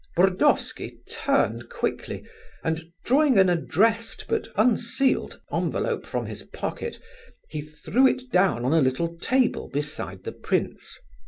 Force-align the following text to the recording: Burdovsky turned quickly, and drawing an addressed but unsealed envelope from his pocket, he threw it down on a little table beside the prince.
Burdovsky 0.17 0.97
turned 1.07 1.69
quickly, 1.69 2.25
and 2.63 2.91
drawing 3.05 3.37
an 3.37 3.49
addressed 3.49 4.25
but 4.27 4.47
unsealed 4.55 5.39
envelope 5.53 6.07
from 6.07 6.25
his 6.25 6.41
pocket, 6.41 6.99
he 7.49 7.61
threw 7.61 8.07
it 8.07 8.31
down 8.31 8.65
on 8.65 8.73
a 8.73 8.81
little 8.81 9.15
table 9.19 9.69
beside 9.69 10.23
the 10.23 10.31
prince. 10.31 10.97